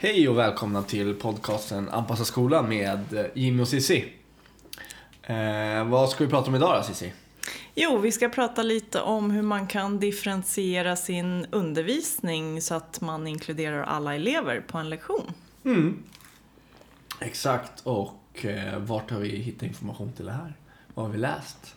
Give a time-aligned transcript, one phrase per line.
[0.00, 4.12] Hej och välkomna till podcasten Anpassa skolan med Jimmy och Cissi.
[5.22, 7.12] Eh, vad ska vi prata om idag då Cissi?
[7.74, 13.26] Jo, vi ska prata lite om hur man kan differentiera sin undervisning så att man
[13.26, 15.32] inkluderar alla elever på en lektion.
[15.64, 16.02] Mm.
[17.20, 20.54] Exakt, och eh, vart har vi hittat information till det här?
[20.94, 21.74] Vad har vi läst?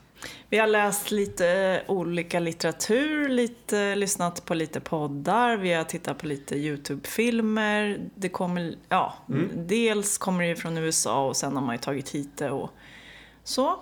[0.50, 6.28] Vi har läst lite olika litteratur, lite, lyssnat på lite poddar, vi har tittat på
[6.28, 8.00] lite YouTube-filmer.
[8.16, 9.50] Det kommer, ja, Mm.
[9.68, 12.71] dels kommer det från USA och sen har man ju tagit hit det och
[13.43, 13.79] så.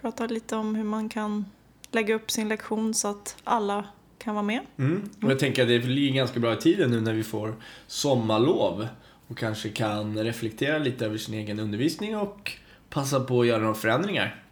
[0.00, 1.44] Pratar lite om hur man kan
[1.90, 3.84] lägga upp sin lektion så att alla
[4.18, 4.60] kan vara med.
[4.78, 5.10] Mm.
[5.22, 7.54] Och jag tänker att det ligger ganska bra i tiden nu när vi får
[7.86, 8.86] sommarlov
[9.28, 12.52] och kanske kan reflektera lite över sin egen undervisning och
[12.90, 14.43] passa på att göra några förändringar.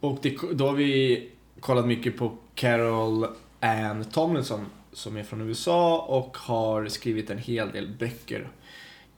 [0.00, 1.28] Och det, då har vi
[1.60, 3.26] kollat mycket på Carol
[3.60, 8.48] Ann Tomlinson som är från USA och har skrivit en hel del böcker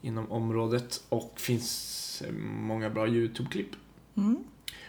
[0.01, 3.71] inom området och finns många bra YouTube-klipp.
[4.17, 4.45] Mm.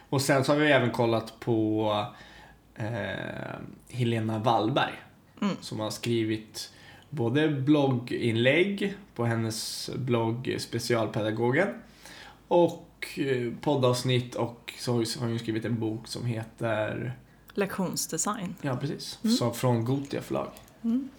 [0.09, 2.05] Och sen så har vi även kollat på
[2.75, 3.55] eh,
[3.89, 4.93] Helena Wallberg.
[5.41, 5.55] Mm.
[5.61, 6.71] Som har skrivit
[7.09, 11.67] både blogginlägg på hennes blogg Specialpedagogen.
[12.47, 12.89] Och
[13.61, 17.13] poddavsnitt och så har hon ju skrivit en bok som heter,
[17.53, 18.55] Lektionsdesign.
[18.61, 19.35] ja precis, Mm.
[19.35, 20.47] så från Gotia förlag.
[20.83, 21.09] Mm.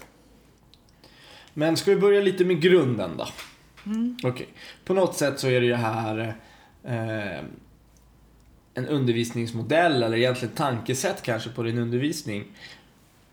[1.54, 3.26] Men ska vi börja lite med grunden då?
[3.86, 4.16] Mm.
[4.24, 4.48] Okej.
[4.84, 6.34] På något sätt så är det ju här
[6.84, 7.44] eh,
[8.74, 12.44] en undervisningsmodell eller egentligen tankesätt kanske på din undervisning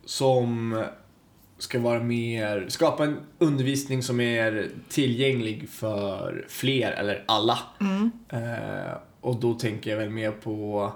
[0.06, 0.84] som
[1.62, 7.59] ska vara mer, skapa en undervisning som är tillgänglig för fler eller alla.
[7.80, 8.12] Mm.
[8.30, 10.94] Eh, och då tänker jag väl mer på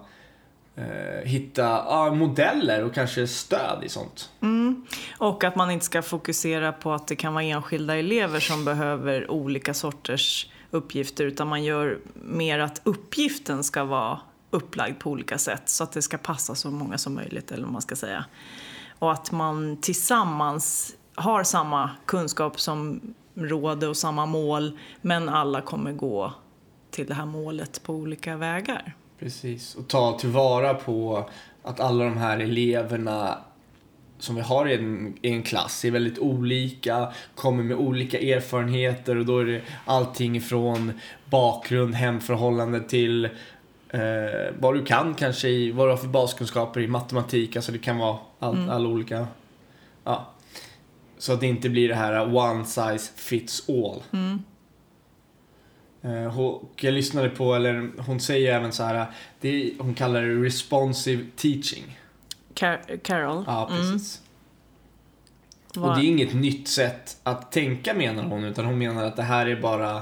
[0.75, 4.30] eh, hitta ja, modeller och kanske stöd i sånt.
[4.41, 4.85] Mm.
[5.17, 9.31] Och att man inte ska fokusera på att det kan vara enskilda elever som behöver
[9.31, 14.19] olika sorters uppgifter utan man gör mer att uppgiften ska vara
[14.50, 17.73] upplagd på olika sätt så att det ska passa så många som möjligt eller vad
[17.73, 18.25] man ska säga.
[19.00, 23.01] Och att man tillsammans har samma kunskap som
[23.33, 26.33] råder och samma mål men alla kommer gå
[26.91, 28.95] till det här målet på olika vägar.
[29.19, 31.29] Precis, och ta tillvara på
[31.63, 33.38] att alla de här eleverna
[34.19, 39.16] som vi har i en, i en klass är väldigt olika, kommer med olika erfarenheter
[39.17, 40.91] och då är det allting från
[41.25, 43.29] bakgrund, hemförhållande till
[43.95, 47.78] eh, vad du kan kanske i, vad du har för baskunskaper i matematik, alltså det
[47.79, 48.69] kan vara all, Mm.
[48.69, 49.28] alla olika,
[50.03, 50.25] ja.
[51.17, 54.03] Så att det inte blir det här one size fits all.
[54.13, 54.44] Mm.
[56.01, 59.05] Eh, Och jag lyssnade på, eller hon säger även så här,
[59.41, 62.00] det är, hon kallar det responsive teaching.
[62.53, 63.44] Car- Carol?
[63.47, 64.22] Ja, precis.
[65.75, 65.89] Mm.
[65.89, 69.23] Och det är inget nytt sätt att tänka menar hon, utan hon menar att det
[69.23, 70.01] här är bara,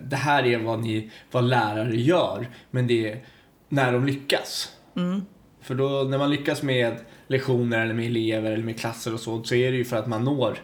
[0.00, 3.24] det här är vad, ni, vad lärare gör, men det är
[3.68, 4.76] när de lyckas.
[4.96, 5.22] Mm.
[5.60, 9.42] För då, när man lyckas med lektioner eller med elever eller med klasser och så,
[9.42, 10.58] så är det ju för att man når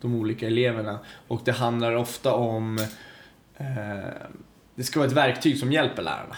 [0.00, 0.98] de olika eleverna.
[1.28, 2.78] Och det handlar ofta om,
[3.56, 3.66] eh,
[4.74, 6.36] det ska vara ett verktyg som hjälper lärarna.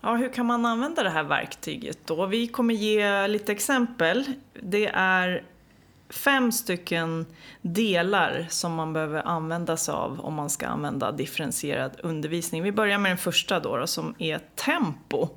[0.00, 2.26] Ja, hur kan man använda det här verktyget då?
[2.26, 4.24] Vi kommer ge lite exempel.
[4.62, 5.42] Det är
[6.10, 7.26] fem stycken
[7.62, 12.62] delar som man behöver använda sig av om man ska använda differentierad undervisning.
[12.62, 15.28] Vi börjar med den första då, då som är tempo.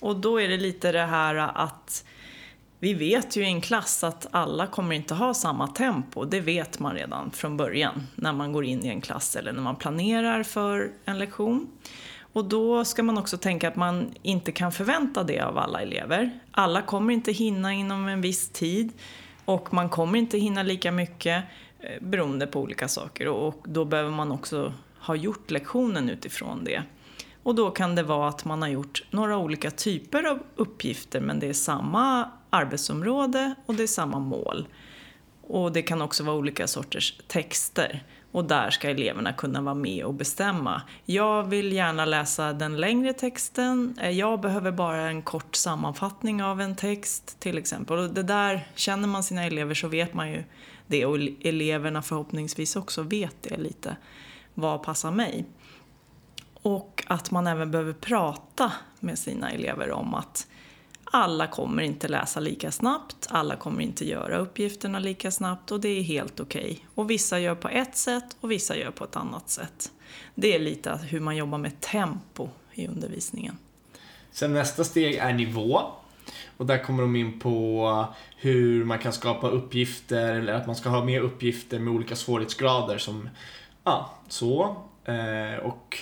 [0.00, 2.04] Och då är det lite det här att
[2.82, 6.24] vi vet ju i en klass att alla kommer inte ha samma tempo.
[6.24, 9.62] Det vet man redan från början när man går in i en klass eller när
[9.62, 11.70] man planerar för en lektion.
[12.32, 16.40] Och då ska man också tänka att man inte kan förvänta det av alla elever.
[16.50, 18.92] Alla kommer inte hinna inom en viss tid
[19.44, 21.44] och man kommer inte hinna lika mycket
[21.80, 26.82] eh, beroende på olika saker och då behöver man också ha gjort lektionen utifrån det.
[27.42, 31.40] Och då kan det vara att man har gjort några olika typer av uppgifter men
[31.40, 34.68] det är samma arbetsområde och det är samma mål.
[35.42, 38.04] Och det kan också vara olika sorters texter.
[38.32, 40.82] Och där ska eleverna kunna vara med och bestämma.
[41.04, 43.98] Jag vill gärna läsa den längre texten.
[44.00, 47.98] Eh, jag behöver bara en kort sammanfattning av en text till exempel.
[47.98, 50.44] Och det där, känner man sina elever så vet man ju
[50.86, 51.06] det.
[51.06, 53.96] Och eleverna förhoppningsvis också vet det lite.
[54.54, 55.44] Vad passar mig?
[56.62, 60.46] Och att man även behöver prata med sina elever om att
[61.10, 65.88] alla kommer inte läsa lika snabbt, alla kommer inte göra uppgifterna lika snabbt och det
[65.88, 66.86] är helt okej.
[66.94, 69.92] Och vissa gör på ett sätt och vissa gör på ett annat sätt.
[70.34, 73.56] Det är lite hur man jobbar med tempo i undervisningen.
[74.32, 75.82] Sen nästa steg är nivå.
[76.56, 80.88] Och där kommer de in på hur man kan skapa uppgifter eller att man ska
[80.88, 83.28] ha med uppgifter med olika svårighetsgrader som,
[83.84, 84.76] ja, så.
[85.04, 85.98] Eh, och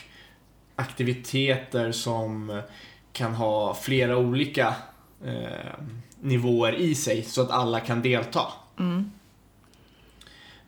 [0.76, 2.62] aktiviteter som
[3.12, 4.75] kan ha flera olika
[5.25, 5.75] eh,
[6.20, 8.47] nivåer i sig så att alla kan delta.
[8.79, 9.11] Mm.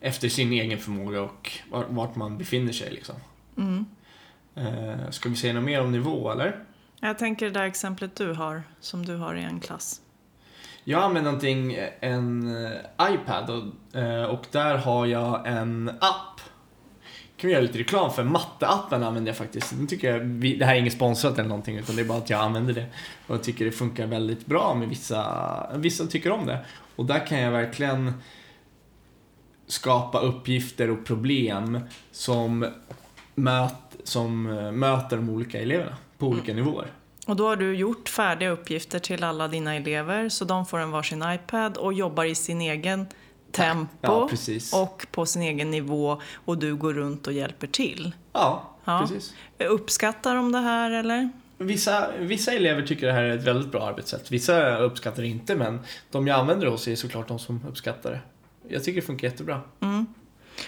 [0.00, 1.50] Efter sin egen förmåga och
[1.88, 3.14] vart man befinner sig liksom.
[3.56, 3.86] Mm.
[4.54, 6.64] Eh, ska vi säga något mer om nivå eller?
[7.00, 10.00] Jag tänker det där exemplet du har, som du har i en klass.
[10.84, 16.40] Jag använder någonting, en eh, iPad och, eh, och där har jag en app.
[17.40, 18.24] Kan vi göra lite reklam för.
[18.24, 19.70] Matteappen använder jag faktiskt.
[19.70, 20.26] Den tycker jag,
[20.58, 22.86] det här är inget sponsrat eller någonting utan det är bara att jag använder det.
[23.26, 26.64] Och jag tycker det funkar väldigt bra med vissa, vissa tycker om det.
[26.96, 28.12] Och där kan jag verkligen
[29.66, 31.80] skapa uppgifter och problem
[32.12, 32.66] som,
[33.34, 34.42] möt, som
[34.78, 36.64] möter de olika eleverna på olika mm.
[36.64, 36.86] nivåer.
[37.26, 40.90] Och då har du gjort färdiga uppgifter till alla dina elever så de får en
[40.90, 43.06] varsin iPad och jobbar i sin egen
[43.52, 44.28] tempo
[44.70, 48.12] ja, och på sin egen nivå och du går runt och hjälper till.
[48.32, 49.00] Ja, ja.
[49.00, 49.34] precis.
[49.58, 51.30] Uppskattar de det här eller?
[51.58, 54.30] Vissa, vissa elever tycker det här är ett väldigt bra arbetssätt.
[54.30, 55.78] Vissa uppskattar det inte men
[56.10, 58.20] de jag använder hos är såklart de som uppskattar det.
[58.74, 59.60] Jag tycker det funkar jättebra.
[59.80, 60.06] Mm.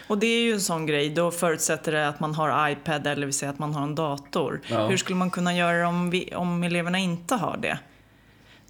[0.07, 3.27] Och det är ju en sån grej, då förutsätter det att man har iPad eller
[3.27, 4.61] vi säger att man har en dator.
[4.67, 4.87] Ja.
[4.87, 7.79] Hur skulle man kunna göra om, vi, om eleverna inte har det?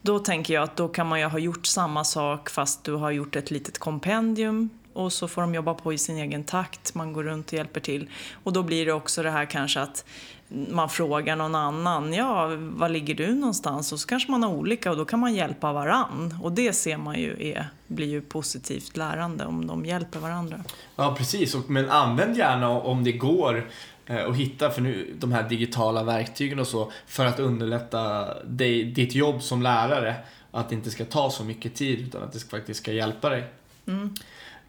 [0.02, 3.10] Då tänker jag att då kan man ju ha gjort samma sak fast du har
[3.10, 7.12] gjort ett litet kompendium och så får de jobba på i sin egen takt, man
[7.12, 8.10] går runt och hjälper till.
[8.43, 10.04] Och då blir det också det här kanske att
[10.49, 13.93] man frågar någon annan, ja, var ligger du någonstans?
[13.93, 16.38] Och så kanske man har olika och då kan man hjälpa varann.
[16.43, 20.60] Och det ser man ju är, blir ju positivt lärande om de hjälper varandra.
[20.96, 21.56] Ja, precis.
[21.66, 23.70] Men använd gärna om det går
[24.06, 29.14] eh, hitta för nu, de här digitala verktygen och så för att underlätta dig, ditt
[29.14, 30.14] jobb som lärare.
[30.50, 33.44] Att det inte ska ta så mycket tid utan att det faktiskt ska hjälpa dig.
[33.87, 34.14] Mm.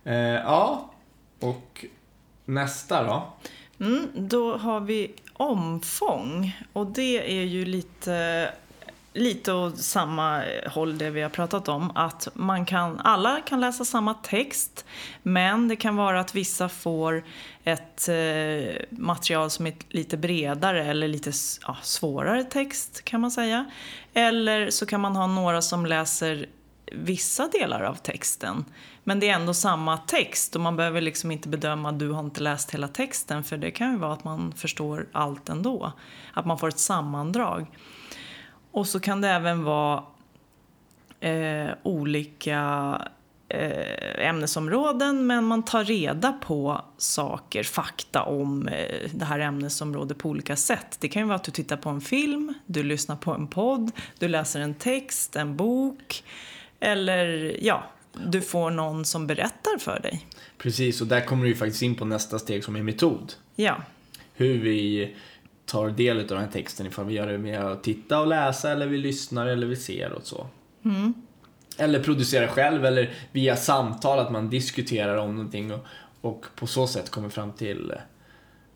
[0.04, 0.94] Eh, ja,
[1.40, 1.86] och
[2.46, 3.34] nästa då?
[3.80, 8.50] Mm, då har vi omfång och det är ju lite
[9.14, 11.92] lite åt samma eh, håll det vi har pratat om.
[11.96, 14.86] Att man kan, alla kan läsa samma text
[15.24, 17.24] men det kan vara att vissa får
[17.64, 21.32] ett eh, material som är lite bredare eller lite
[21.68, 23.66] ja, svårare text kan man säga.
[24.14, 26.46] Eller så kan man ha några som läser
[26.92, 28.66] vissa delar av texten.
[29.04, 32.20] Men det är ändå samma text och man behöver liksom inte bedöma att du har
[32.20, 35.92] inte läst hela texten för det kan ju vara att man förstår allt ändå.
[36.34, 37.68] Att man får ett sammandrag.
[38.74, 40.04] Och så kan det även vara
[41.20, 43.02] eh, olika
[43.50, 50.30] eh, ämnesområden men man tar reda på saker, fakta om eh, det här ämnesområdet på
[50.30, 50.98] olika sätt.
[51.00, 53.92] Det kan ju vara att du tittar på en film, du lyssnar på en podd,
[54.20, 56.24] du läser en text, en bok
[56.80, 57.84] eller ja,
[58.26, 60.26] du får någon som berättar för dig.
[60.58, 63.34] Precis, och där kommer du ju faktiskt in på nästa steg som är metod.
[63.56, 63.82] Ja.
[64.34, 65.16] Hur vi
[65.66, 68.72] tar del av den här texten ifall vi gör det med att titta och läsa
[68.72, 70.48] eller vi lyssnar eller vi ser och så.
[70.86, 71.14] Mm.
[71.78, 75.86] Eller producera själv eller via samtal att man diskuterar om någonting och,
[76.22, 77.94] och på så sätt kommer fram till,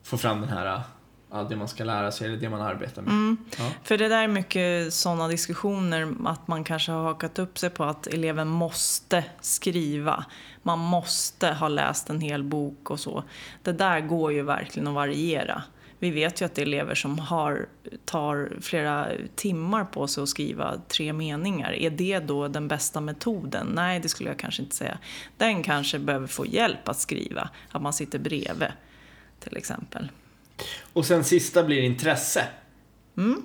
[0.02, 0.82] få fram den här
[1.30, 3.10] ja, det man ska lära sig eller det man arbetar med.
[3.10, 3.36] Mm.
[3.58, 3.64] Ja.
[3.82, 7.84] För det där är mycket sådana diskussioner att man kanske har hakat upp sig på
[7.84, 10.24] att eleven måste skriva.
[10.62, 13.24] Man måste ha läst en hel bok och så.
[13.62, 15.62] Det där går ju verkligen att variera.
[15.98, 17.68] Vi vet ju att det är elever som har,
[18.04, 21.72] tar flera timmar på sig att skriva tre meningar.
[21.72, 23.66] Är det då den bästa metoden?
[23.74, 24.98] Nej, det skulle jag kanske inte säga.
[25.36, 28.68] Den kanske behöver få hjälp att skriva, att man sitter bredvid
[29.40, 30.08] till exempel.
[30.92, 32.44] Och sen sista blir intresse.
[33.16, 33.42] Mm.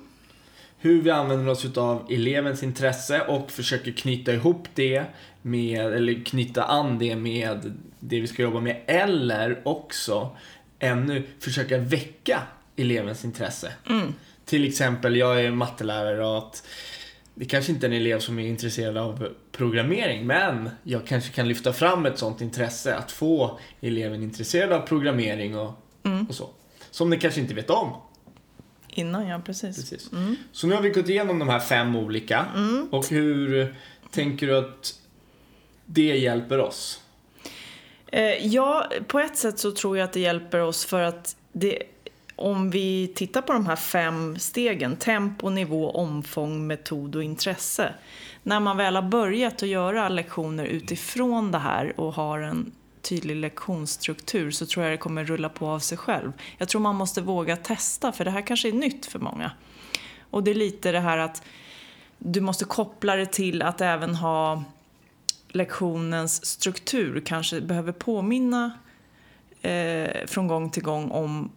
[0.77, 5.05] Hur vi använder oss av elevens intresse och försöker knyta ihop det
[5.41, 8.81] med, eller knyta an det med det vi ska jobba med.
[8.87, 10.37] Eller också
[10.83, 12.41] ännu försöka väcka
[12.75, 13.71] elevens intresse.
[13.89, 14.13] Mm.
[14.45, 16.63] Till exempel, jag är mattelärare och att
[17.35, 21.47] det kanske inte är en elev som är intresserad av programmering, men jag kanske kan
[21.47, 25.73] lyfta fram ett sånt intresse, att få eleven intresserad av programmering och,
[26.03, 26.25] mm.
[26.25, 26.49] och så.
[26.91, 27.95] Som ni kanske inte vet om.
[28.89, 29.75] Innan, ja precis.
[29.75, 30.11] precis.
[30.11, 30.35] Mm.
[30.51, 32.45] Så nu har vi gått igenom de här fem olika.
[32.55, 32.87] Mm.
[32.91, 33.75] Och hur
[34.11, 34.99] tänker du att
[35.85, 37.02] det hjälper oss?
[38.13, 41.83] Eh, ja, på ett sätt så tror jag att det hjälper oss för att det,
[42.35, 47.93] om vi tittar på de här fem stegen, tempo, nivå, omfång, metod och intresse.
[48.43, 53.35] När man väl har börjat att göra lektioner utifrån det här och har en tydlig
[53.35, 56.31] lektionsstruktur så tror jag det kommer rulla på av sig själv.
[56.57, 59.51] Jag tror man måste våga testa för det här kanske är nytt för många.
[60.29, 61.43] Och det är lite det här att
[62.17, 64.63] du måste koppla det till att även ha
[65.53, 67.21] lektionens struktur.
[67.25, 68.71] Kanske behöver påminna
[69.61, 71.51] eh, från gång till gång om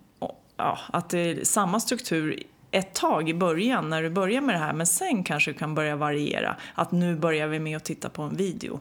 [0.56, 4.58] ja, att det är samma struktur ett tag i början när du börjar med det
[4.58, 6.56] här men sen kanske du kan börja variera.
[6.74, 8.80] Att nu börjar vi med att titta på en video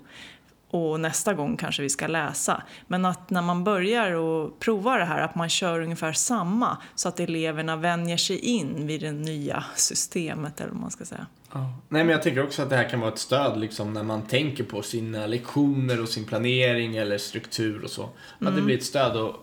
[0.70, 2.64] och nästa gång kanske vi ska läsa.
[2.88, 7.10] Men att när man börjar och prova det här att man kör ungefär samma så
[7.10, 11.26] att eleverna vänjer sig in vid det nya systemet eller vad man ska säga.
[11.54, 11.60] Ja.
[11.90, 14.22] Nej men jag tänker också att det här kan vara ett stöd liksom när man
[14.22, 18.04] tänker på sina lektioner och sin planering eller struktur och så.
[18.04, 18.56] Att Mm.
[18.56, 19.34] det blir ett stöd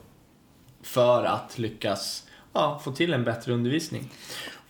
[0.83, 4.09] för att lyckas ja, få till en bättre undervisning.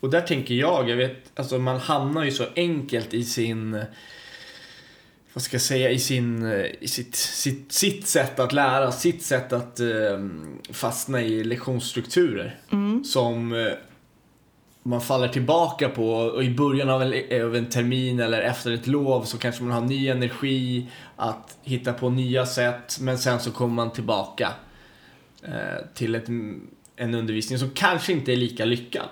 [0.00, 3.84] Och där tänker jag, jag vet, alltså man hamnar ju så enkelt i sin
[5.32, 6.46] vad ska jag säga, i, sin,
[6.80, 10.26] i sitt, sitt, sitt sätt att lära, sitt sätt att eh,
[10.70, 12.60] fastna i lektionsstrukturer.
[13.04, 13.72] Som eh,
[14.82, 18.86] man faller tillbaka på och i början av en, av en termin eller efter ett
[18.86, 20.86] lov så kanske man har ny energi
[21.16, 24.52] att hitta på nya sätt men sen så kommer man tillbaka
[25.42, 26.28] eh, till ett,
[26.96, 29.08] en undervisning som kanske inte är lika lyckad.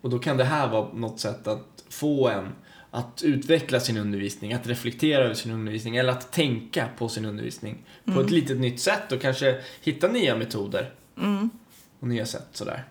[0.00, 2.48] Och då kan det här vara något sätt att få en
[2.94, 7.78] att utveckla sin undervisning, att reflektera över sin undervisning eller att tänka på sin undervisning
[8.04, 10.90] på ett litet nytt sätt och kanske hitta nya metoder
[12.00, 12.84] och nya sätt sådär.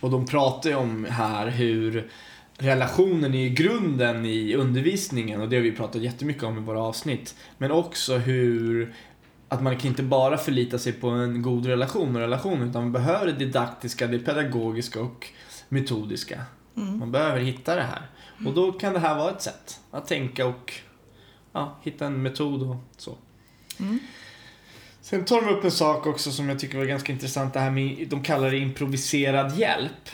[0.00, 2.10] Och de pratar ju om här hur
[2.58, 7.34] relationen är grunden i undervisningen och det har vi pratat jättemycket om i våra avsnitt.
[7.58, 8.94] Men också hur
[9.48, 12.92] att man kan inte bara förlita sig på en god relation och relation utan man
[12.92, 15.26] behöver det didaktiska, det pedagogiska och
[15.68, 16.40] metodiska.
[16.74, 18.02] Man behöver hitta det här.
[18.44, 20.72] Och då kan det här vara ett sätt att tänka och
[21.52, 23.16] ja, hitta en metod och så.
[25.00, 27.54] Sen tar de upp en sak också som jag tycker var ganska intressant.
[27.54, 30.10] Det här med, de kallar det improviserad hjälp.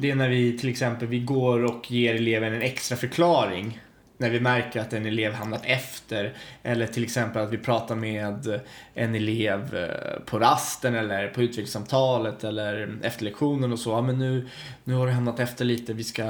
[0.00, 3.80] Det är när vi till exempel vi går och ger eleven en extra förklaring.
[4.18, 6.34] När vi märker att en elev hamnat efter.
[6.62, 8.60] Eller till exempel att vi pratar med
[8.94, 13.90] en elev eh, på rasten eller på utvecklingssamtalet eller efter lektionen och så.
[13.90, 14.48] Ja, men nu,
[14.84, 15.92] nu har du hamnat efter lite.
[15.92, 16.24] Vi ska,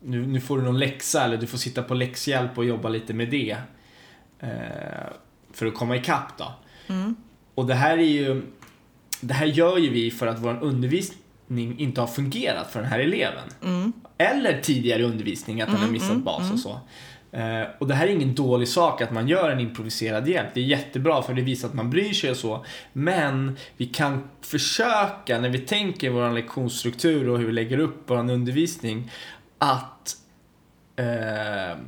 [0.00, 3.14] nu, nu får du någon läxa eller du får sitta på läxhjälp och jobba lite
[3.14, 3.56] med det.
[4.40, 4.48] Eh,
[5.52, 6.54] för att komma ikapp då.
[7.54, 8.42] Och det här är ju
[9.20, 11.18] Det här gör ju vi för att vår undervisning
[11.58, 13.48] inte har fungerat för den här eleven.
[14.18, 16.80] Eller tidigare undervisning, att den har missat bas och så.
[17.32, 20.48] Eh, och det här är ingen dålig sak att man gör en improviserad hjälp.
[20.54, 22.64] Det är jättebra för det visar att man bryr sig och så.
[22.92, 28.16] Men vi kan försöka, när vi tänker vår lektionsstruktur och hur vi lägger upp vår
[28.16, 29.10] undervisning,
[29.58, 30.16] att
[30.96, 31.78] eh,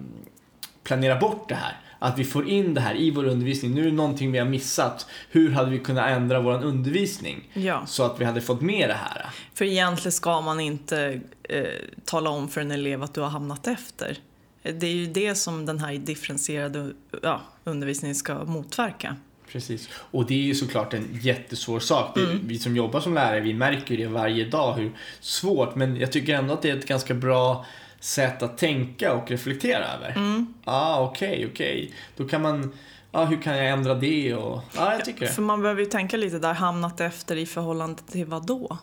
[0.84, 1.76] planera bort det här.
[2.04, 3.74] Att vi får in det här i vår undervisning.
[3.74, 5.06] Nu är det någonting vi har missat.
[5.30, 7.48] Hur hade vi kunnat ändra vår undervisning?
[7.52, 7.86] Ja.
[7.86, 9.26] Så att vi hade fått med det här.
[9.54, 11.64] För egentligen ska man inte eh,
[12.04, 14.18] tala om för en elev att du har hamnat efter.
[14.62, 16.92] Det är ju det som den här differentierade
[17.22, 19.16] ja, undervisningen ska motverka.
[19.52, 19.88] Precis.
[19.94, 22.14] Och det är ju såklart en jättesvår sak.
[22.14, 25.74] Det, Vi som jobbar som lärare, vi märker ju det varje dag hur svårt.
[25.74, 27.66] Men jag tycker ändå att det är ett ganska bra
[28.02, 30.10] sätt att tänka och reflektera över.
[30.10, 30.54] Mm.
[30.64, 31.94] Ja, ah, okej, okej.
[32.16, 32.72] Då kan man,
[33.10, 34.34] ah, hur kan jag ändra det?
[34.34, 35.32] Och, ja, jag tycker det.
[35.32, 38.78] För man behöver ju tänka lite där, hamnat efter i förhållande till vad då?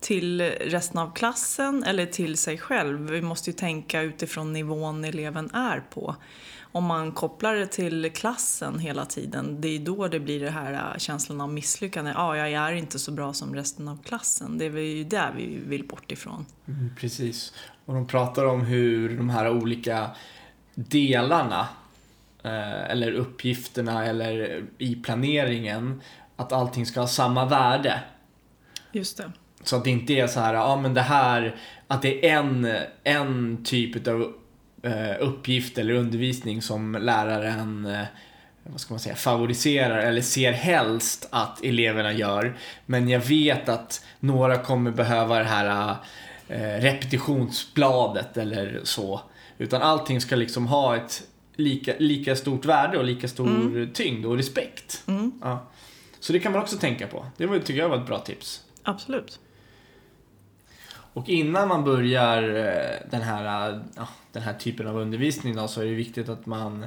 [0.00, 3.10] Till resten av klassen eller till sig själv?
[3.10, 6.16] Vi måste ju tänka utifrån nivån eleven är på.
[6.72, 10.72] Om man kopplar det till klassen hela tiden, det är då det blir det här
[10.72, 12.10] äh, känslan av misslyckande.
[12.10, 14.58] Ja, jag är inte så bra som resten av klassen.
[14.58, 16.46] Det är ju där vi vill bort ifrån.
[16.68, 17.52] Mm, precis.
[17.84, 20.10] Och de pratar om hur de här olika
[20.74, 21.68] delarna
[22.42, 26.02] eh, eller uppgifterna eller i planeringen
[26.36, 28.02] att allting ska ha samma värde.
[28.92, 29.32] Just det.
[29.62, 32.68] Så att det inte är så här, ja men det här, att det är en,
[33.04, 34.32] en typ av
[34.82, 38.04] eh, uppgift eller undervisning som läraren eh,
[38.62, 42.56] vad ska man säga, favoriserar eller ser helst att eleverna gör.
[42.86, 45.96] Men jag vet att några kommer behöva det här
[46.48, 49.20] eh, repetitionsbladet eller så.
[49.58, 51.22] Utan allting ska liksom ha ett
[51.56, 55.04] lika, lika stort värde och lika stor tyngd och respekt.
[55.42, 55.66] Ja.
[56.20, 57.26] Så det kan man också tänka på.
[57.36, 58.62] Det var, tycker jag var ett bra tips.
[58.82, 59.40] Absolut.
[61.18, 65.80] Och innan man börjar eh, den här, eh, den här typen av undervisning då, så
[65.80, 66.86] är det viktigt att man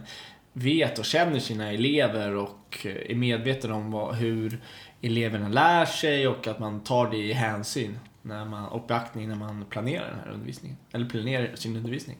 [0.53, 4.61] vet och känner sina elever och eh, är medveten om vad, hur
[5.01, 9.35] eleverna lär sig och att man tar det i hänsyn när man, och beaktning när
[9.35, 10.77] man planerar den här undervisningen.
[10.91, 12.17] Eller planerar sin undervisning.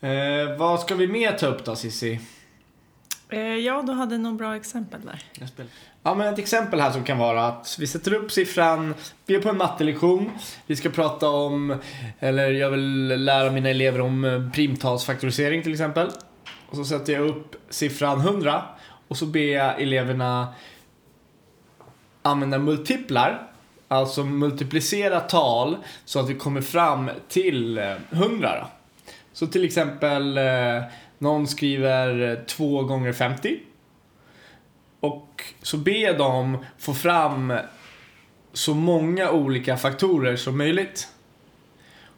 [0.00, 2.20] Eh, vad ska vi mer ta upp då Cissi?
[3.28, 5.22] Eh, ja, du hade nog bra exempel där.
[6.02, 8.94] Ja, men ett exempel här som kan vara att vi sätter upp siffran,
[9.26, 10.30] vi är på en mattelektion,
[10.66, 11.76] vi ska prata om,
[12.20, 16.10] eller jag vill lära mina elever om eh, primtalsfaktorisering till exempel.
[16.70, 18.62] Och så sätter jag upp siffran 100
[19.08, 20.54] och så ber jag eleverna
[22.22, 23.50] använda multiplar,
[23.88, 28.60] alltså multiplicera tal så att vi kommer fram till eh, 100.
[28.60, 28.68] Då.
[29.32, 30.82] Så till exempel, eh,
[31.18, 33.58] någon skriver 2 gånger 50
[35.00, 37.52] och så ber de få fram
[38.52, 41.08] så många olika faktorer som möjligt.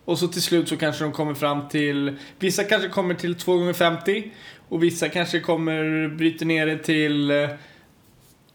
[0.04, 3.56] Och så till slut så kanske de kommer fram till, vissa kanske kommer till 2
[3.56, 4.32] gånger 50
[4.68, 7.48] och vissa kanske kommer bryta ner det till eh,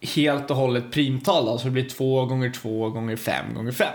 [0.02, 3.88] helt och hållet primtal, alltså det blir 2 gånger 2 gånger 5 gånger 5.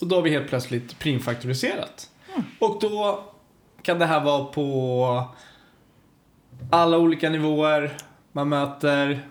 [0.00, 2.10] Och då har vi helt plötsligt primfaktoriserat.
[2.58, 3.29] Och då
[3.82, 5.24] kan det här vara på
[6.70, 7.96] alla olika nivåer.
[8.32, 9.26] Man möter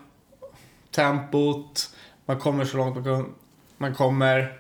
[0.92, 1.90] tempot,
[2.26, 3.06] man kommer så långt
[3.78, 4.54] man, kommer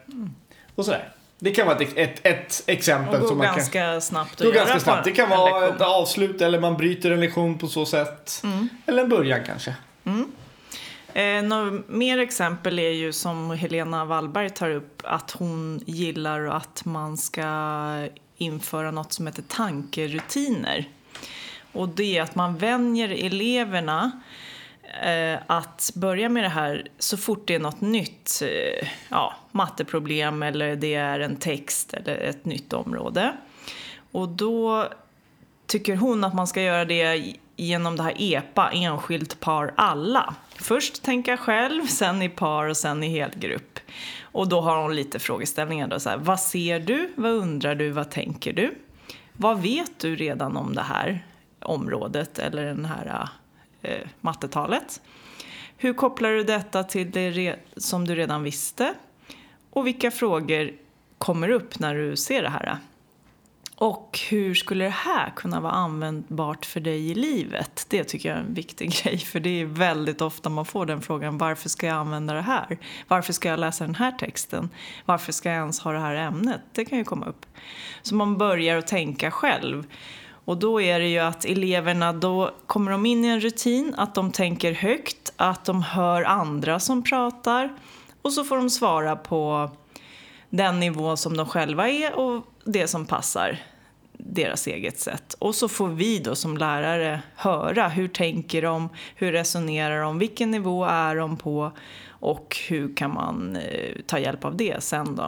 [0.75, 1.09] och sådär.
[1.39, 4.01] Det kan vara ett, ett, ett exempel Och gå som man ganska kan...
[4.01, 5.03] snabbt att Gå ganska snabbt.
[5.03, 5.75] Det kan vara lektion.
[5.75, 8.41] ett avslut eller man bryter en lektion på så sätt.
[8.43, 8.69] Mm.
[8.85, 9.75] Eller en början kanske.
[11.13, 16.85] Eh, några mer exempel är ju som Helena Wallberg tar upp att hon gillar att
[16.85, 17.43] man ska
[18.39, 20.89] införa något som heter tankerutiner.
[21.71, 24.11] Och det är att man vänjer eleverna
[25.03, 30.43] eh, att börja med det här så fort det är något nytt, eh, ja, matteproblem
[30.43, 33.37] eller det är en text eller ett nytt område.
[34.11, 34.87] Och då
[35.67, 40.35] tycker hon att man ska göra det genom det här EPA, enskilt par alla.
[40.55, 43.79] Först tänka själv, sen i par och sen i helgrupp.
[44.21, 47.89] Och då har hon lite frågeställningar då, så här, vad ser du, vad undrar du,
[47.89, 48.75] vad tänker du?
[49.33, 51.25] Vad vet du redan om det här
[51.59, 53.29] området eller den här
[53.81, 55.01] eh, mattetalet?
[55.77, 58.93] Hur kopplar du detta till det som du redan visste?
[59.69, 60.71] Och vilka frågor
[61.17, 62.77] kommer upp när du ser det här?
[63.79, 67.85] Och hur skulle det här kunna vara användbart för dig i livet?
[67.89, 71.01] Det tycker jag är en viktig grej, för det är väldigt ofta man får den
[71.01, 71.37] frågan.
[71.37, 72.77] Varför ska jag använda det här?
[73.07, 74.69] Varför ska jag läsa den här texten?
[75.05, 76.61] Varför ska jag ens ha det här ämnet?
[76.71, 77.45] Det kan ju komma upp.
[78.01, 79.87] Så man börjar att tänka själv.
[80.45, 84.15] Och då är det ju att eleverna, då kommer de in i en rutin, att
[84.15, 87.69] de tänker högt, att de hör andra som pratar
[88.21, 89.71] och så får de svara på
[90.49, 93.59] den nivå som de själva är och det som passar
[94.13, 95.35] deras eget sätt.
[95.39, 100.51] Och så får vi då som lärare höra hur tänker de, hur resonerar de, vilken
[100.51, 101.71] nivå är de på
[102.09, 105.23] och hur kan man eh, ta hjälp av det sen då.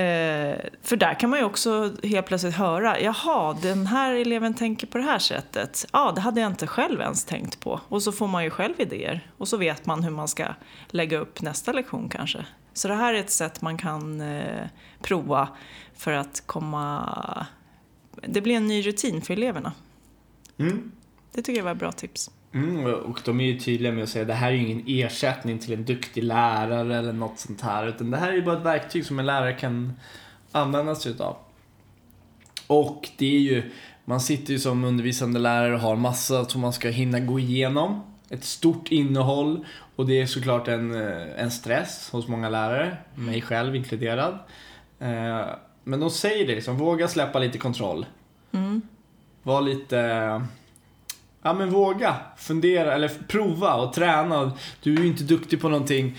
[0.00, 4.86] Eh, för där kan man ju också helt plötsligt höra, jaha, den här eleven tänker
[4.86, 5.86] på det här sättet.
[5.92, 7.80] Ja, det hade jag inte själv ens tänkt på.
[7.88, 9.26] Och så får man ju själv idéer.
[9.38, 10.46] Och så vet man hur man ska
[10.88, 12.46] lägga upp nästa lektion kanske.
[12.74, 14.66] Så det här är ett sätt man kan eh,
[15.00, 15.48] prova
[15.94, 17.46] för att komma...
[18.26, 19.72] Det blir en ny rutin för eleverna.
[20.58, 20.92] Mm.
[21.32, 22.30] Det tycker jag var ett bra tips.
[22.52, 24.84] Mm, och de är ju tydliga med att säga att det här är ju ingen
[24.86, 27.86] ersättning till en duktig lärare eller något sånt här.
[27.86, 29.92] Utan det här är ju bara ett verktyg som en lärare kan
[30.52, 31.36] använda sig utav.
[32.66, 33.70] Och det är ju,
[34.04, 38.13] man sitter ju som undervisande lärare och har massa som man ska hinna gå igenom.
[38.30, 43.42] Ett stort innehåll och det är såklart en, eh, en stress hos många lärare, mig
[43.42, 44.38] själv inkluderad.
[44.98, 45.46] Eh,
[45.84, 48.06] Men de säger det liksom, våga släppa lite kontroll.
[48.52, 48.82] Mm.
[49.42, 49.96] Var lite...
[51.42, 54.52] Ja men våga fundera eller prova och träna.
[54.82, 56.18] Du är ju inte duktig på någonting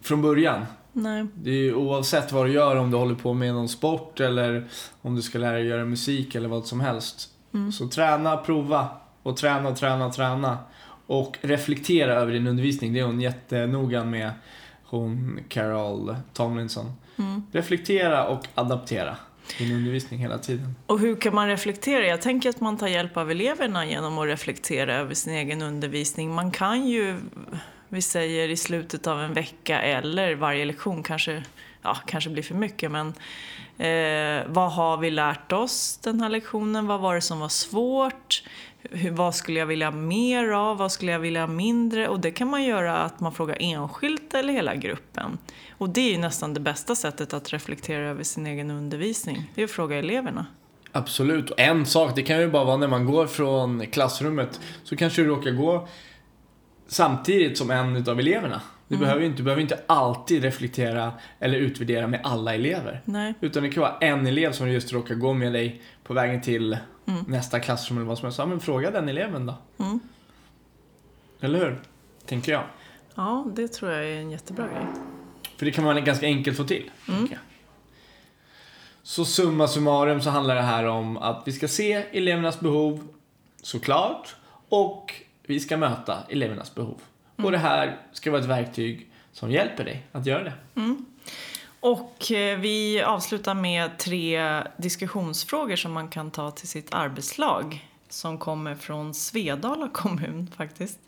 [0.00, 0.66] från början.
[0.92, 1.26] Nej.
[1.34, 4.68] Det är ju oavsett vad du gör, om du håller på med någon sport eller
[5.02, 7.28] om du ska lära dig göra musik eller vad som helst.
[7.54, 7.72] Mm.
[7.72, 8.88] Så träna, prova
[9.22, 10.58] och träna, träna, träna.
[11.06, 12.92] Och reflektera över din undervisning.
[12.92, 14.30] Det är hon jättenoga med,
[14.84, 16.92] hon Carol Tomlinson.
[17.18, 17.42] Mm.
[17.52, 19.16] Reflektera och adaptera
[19.58, 20.74] din undervisning hela tiden.
[20.86, 22.06] Och hur kan man reflektera?
[22.06, 26.34] Jag tänker att man tar hjälp av eleverna genom att reflektera över sin egen undervisning.
[26.34, 27.16] Man kan ju,
[27.88, 31.42] vi säger i slutet av en vecka eller varje lektion kanske,
[31.82, 33.08] ja, kanske blir för mycket, men
[33.78, 36.86] eh, vad har vi lärt oss den här lektionen?
[36.86, 38.42] Vad var det som var svårt?
[38.90, 40.76] Hur, vad skulle jag vilja mer av?
[40.76, 42.08] Vad skulle jag vilja mindre?
[42.08, 45.38] Och det kan man göra att man frågar enskilt eller hela gruppen.
[45.70, 49.50] Och det är ju nästan det bästa sättet att reflektera över sin egen undervisning.
[49.54, 50.46] Det är att fråga eleverna.
[50.92, 51.50] Absolut.
[51.50, 55.22] Och en sak, det kan ju bara vara när man går från klassrummet så kanske
[55.22, 55.88] du råkar gå
[56.86, 58.62] samtidigt som en utav eleverna.
[58.88, 63.00] Du, behöver, ju inte, du behöver inte alltid reflektera eller utvärdera med alla elever.
[63.04, 63.34] Nej.
[63.40, 66.76] Utan det kan vara en elev som just råkar gå med dig på vägen till
[67.26, 68.38] nästa klassrum eller vad som helst.
[68.38, 69.54] Ja, men fråga den eleven då.
[69.78, 70.00] Mm.
[71.40, 71.80] Eller hur?
[72.26, 72.64] Tänker jag.
[73.14, 74.86] Ja, det tror jag är en jättebra grej.
[75.56, 76.90] För det kan man ganska enkelt få till.
[77.06, 77.38] jag.
[79.02, 83.08] Så summa summarum så handlar det här om att vi ska se elevernas behov,
[83.62, 84.36] såklart,
[84.68, 87.00] och vi ska möta elevernas behov.
[87.36, 90.52] Och det här ska vara ett verktyg som hjälper dig att göra det.
[91.84, 98.38] Och eh, vi avslutar med tre diskussionsfrågor som man kan ta till sitt arbetslag som
[98.38, 100.98] kommer från Svedala kommun faktiskt.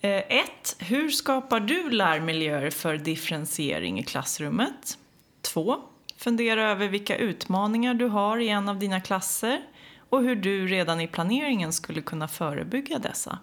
[0.00, 0.76] Eh, 1.
[0.78, 4.98] Hur skapar du lärmiljöer för differentiering i klassrummet?
[5.42, 5.76] 2.
[6.16, 9.60] Fundera över vilka utmaningar du har i en av dina klasser
[10.08, 13.38] och hur du redan i planeringen skulle kunna förebygga dessa.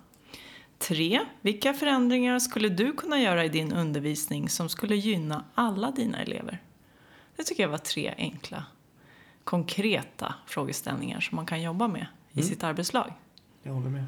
[0.82, 1.20] 3.
[1.42, 6.62] Vilka förändringar skulle du kunna göra i din undervisning som skulle gynna alla dina elever?
[7.36, 8.64] Det tycker jag var tre enkla,
[9.44, 13.14] konkreta frågeställningar som man kan jobba med i sitt arbetslag.
[13.64, 14.04] Jag håller med.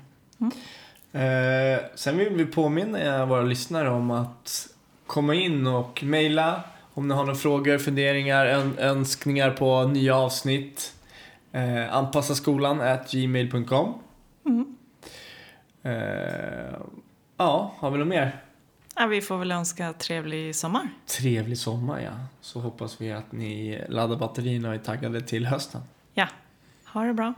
[1.13, 4.67] Eh, sen vill vi påminna våra lyssnare om att
[5.07, 10.93] komma in och mejla om ni har några frågor, funderingar, ön- önskningar på nya avsnitt.
[11.51, 13.93] Eh, anpassa skolan at gmail.com.
[15.83, 16.75] Eh,
[17.37, 18.41] ja, har vi något mer?
[18.95, 20.89] Ja, vi får väl önska trevlig sommar.
[21.05, 22.11] Trevlig sommar ja.
[22.41, 25.81] Så hoppas vi att ni laddar batterierna och är taggade till hösten.
[26.13, 26.27] Ja,
[26.93, 27.33] ha det bra.